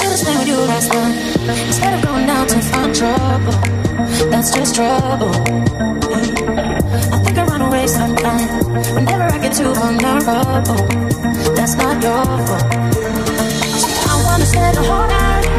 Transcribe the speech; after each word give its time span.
Should've 0.00 0.18
stayed 0.18 0.38
with 0.38 0.48
you 0.48 0.56
last 0.56 0.88
night 0.88 1.66
instead 1.66 1.92
of 1.92 2.02
going 2.02 2.28
out 2.30 2.48
to 2.48 2.58
find 2.60 2.94
trouble. 2.94 3.52
That's 4.30 4.50
just 4.50 4.74
trouble. 4.74 5.34
I 7.12 7.18
think 7.22 7.36
I 7.36 7.44
run 7.44 7.60
away 7.60 7.86
sometimes 7.86 8.64
whenever 8.94 9.24
I 9.24 9.38
get 9.38 9.52
too 9.52 9.74
vulnerable. 9.74 10.86
That's 11.54 11.74
not 11.76 12.02
your 12.02 12.24
fault. 12.24 12.72
See, 13.82 13.94
I 14.08 14.22
wanna 14.24 14.46
spend 14.46 14.76
the 14.78 14.82
whole 14.82 15.06
night. 15.06 15.49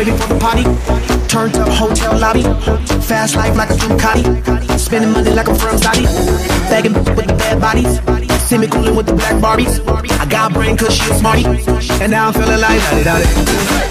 waiting 0.00 0.16
for 0.16 0.32
the 0.32 0.38
party. 0.40 0.64
Turned 1.28 1.56
up 1.56 1.68
hotel 1.68 2.18
lobby. 2.18 2.42
Fast 3.04 3.36
life 3.36 3.54
like 3.54 3.68
a 3.68 3.74
Ducati. 3.74 4.24
Spending 4.78 5.12
money 5.12 5.30
like 5.30 5.46
I'm 5.46 5.56
from 5.56 5.76
Saudi. 5.76 6.04
Bagging 6.70 6.94
with 6.94 7.26
the 7.26 7.34
bad 7.36 7.60
bodies. 7.60 8.00
See 8.48 8.56
me 8.56 8.66
coolin' 8.66 8.96
with 8.96 9.06
the 9.06 9.12
black 9.12 9.36
Barbies. 9.42 9.74
I 10.18 10.24
got 10.24 10.54
brain 10.54 10.78
cause 10.78 10.94
she 10.94 11.10
a 11.10 11.14
smarty. 11.14 11.44
And 12.02 12.10
now 12.12 12.28
I'm 12.28 12.32
feeling 12.32 12.60
like 12.60 13.89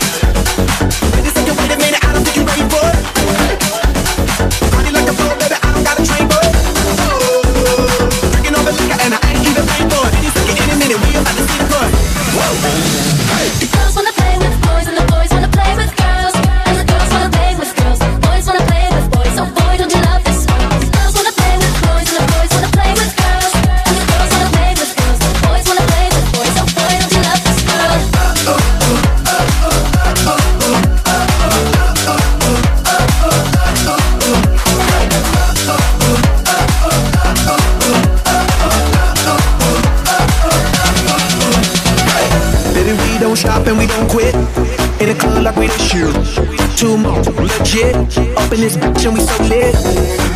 legit. 47.69 47.95
Up 48.37 48.51
in 48.51 48.61
this 48.61 48.75
bitch 48.77 49.05
and 49.05 49.13
we 49.13 49.21
so 49.21 49.43
lit. 49.43 49.75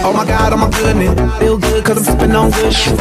Oh 0.03 0.13
my 0.13 0.25
god, 0.25 0.53
oh 0.53 0.57
my 0.57 0.69
goodness. 0.69 1.39
Feel 1.39 1.57
good 1.57 1.83
cause 1.85 1.97
I'm 1.97 2.03
sipping 2.03 2.35
on 2.35 2.51
good 2.51 2.73
shit. 2.73 2.97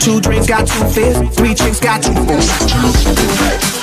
Two 0.00 0.20
drinks 0.20 0.46
got 0.46 0.66
two 0.66 0.84
fists, 0.88 1.36
three 1.36 1.54
drinks 1.54 1.80
got 1.80 2.02
two 2.02 2.14
fists. 2.26 3.79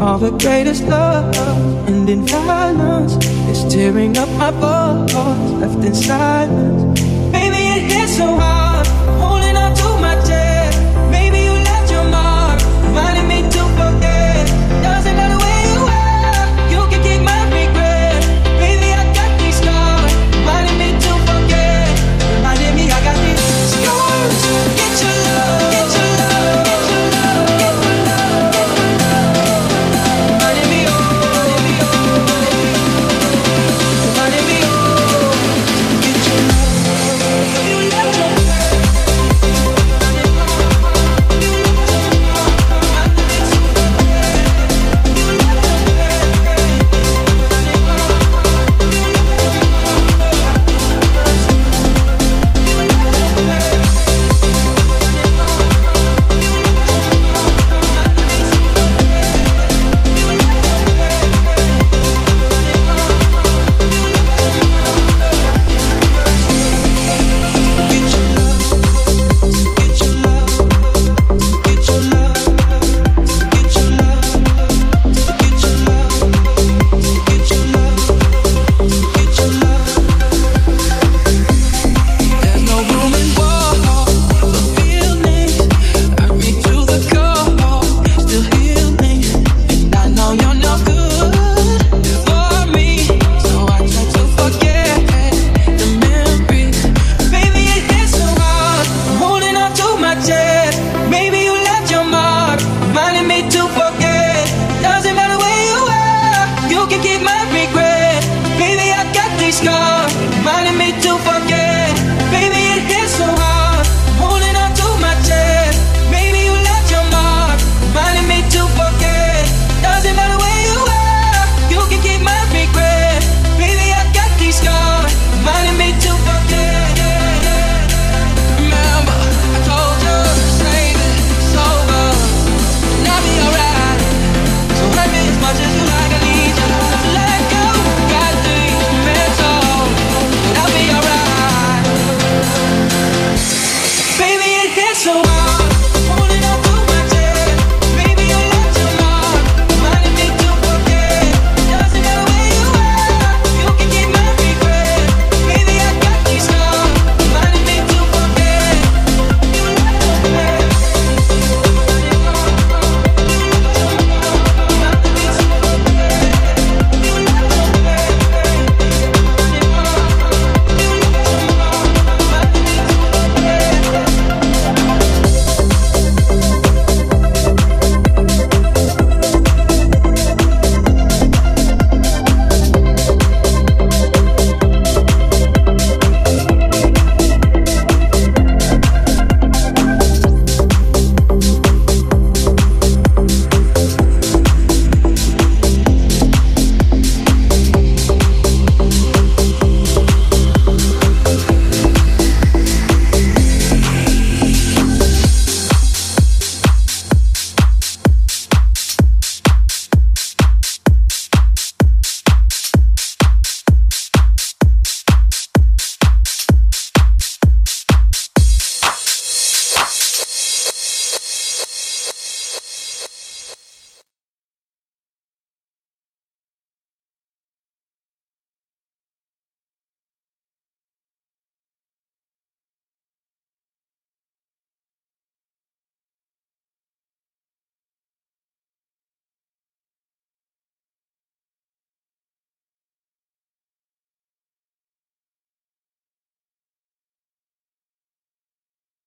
All 0.00 0.16
the 0.16 0.30
greatest 0.30 0.84
love 0.84 1.34
and 1.88 2.08
in 2.08 2.24
violence 2.24 3.16
is 3.48 3.72
tearing 3.72 4.16
up 4.16 4.28
my 4.38 4.52
bones, 4.52 5.12
left 5.60 5.84
in 5.84 5.92
silence. 5.92 7.00
Baby, 7.32 7.56
it 7.56 7.92
hits 7.92 8.16
so 8.16 8.26
hard. 8.36 8.67